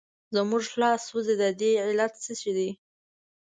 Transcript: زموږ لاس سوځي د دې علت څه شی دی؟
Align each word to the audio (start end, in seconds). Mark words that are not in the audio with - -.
زموږ 0.35 0.63
لاس 0.81 1.01
سوځي 1.09 1.35
د 1.41 1.45
دې 1.59 1.71
علت 1.85 2.13
څه 2.23 2.33
شی 2.39 2.51
دی؟ 2.57 2.69